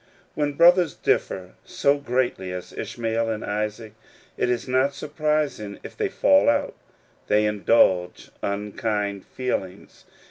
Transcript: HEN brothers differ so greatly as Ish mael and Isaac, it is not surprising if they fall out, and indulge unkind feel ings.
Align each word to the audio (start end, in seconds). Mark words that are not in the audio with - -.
HEN 0.35 0.53
brothers 0.53 0.95
differ 0.95 1.51
so 1.63 1.99
greatly 1.99 2.51
as 2.51 2.73
Ish 2.73 2.97
mael 2.97 3.29
and 3.29 3.45
Isaac, 3.45 3.93
it 4.35 4.49
is 4.49 4.67
not 4.67 4.95
surprising 4.95 5.79
if 5.83 5.95
they 5.95 6.09
fall 6.09 6.49
out, 6.49 6.73
and 7.29 7.45
indulge 7.45 8.31
unkind 8.41 9.23
feel 9.23 9.63
ings. 9.63 10.05